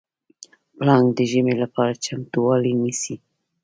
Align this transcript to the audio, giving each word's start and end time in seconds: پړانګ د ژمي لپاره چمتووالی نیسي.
پړانګ 0.77 1.07
د 1.17 1.19
ژمي 1.31 1.53
لپاره 1.63 1.99
چمتووالی 2.05 2.73
نیسي. 2.81 3.15